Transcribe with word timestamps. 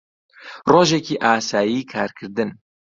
ڕۆژێکی 0.71 1.15
ئاسایی 1.23 1.81
کارکردن 1.91 2.49